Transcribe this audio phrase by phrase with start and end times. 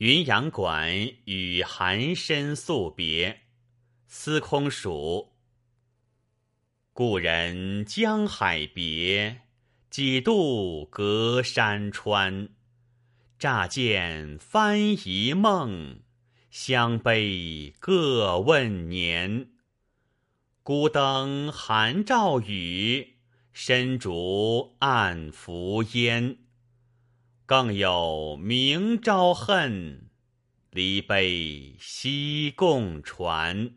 [0.00, 3.42] 云阳馆与寒深宿别，
[4.06, 5.34] 司空曙。
[6.94, 9.42] 故人江海别，
[9.90, 12.48] 几度隔山川。
[13.38, 16.00] 乍见翻疑梦，
[16.50, 19.50] 相悲各问年。
[20.62, 23.16] 孤灯寒照雨，
[23.52, 26.38] 深烛暗伏烟。
[27.50, 30.08] 更有明朝恨，
[30.70, 33.72] 离悲西共传。